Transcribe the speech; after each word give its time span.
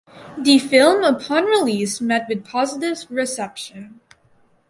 The 0.39 0.57
film 0.57 1.03
upon 1.03 1.45
release 1.45 2.01
met 2.01 2.27
with 2.27 2.43
positive 2.43 3.05
reception. 3.11 3.99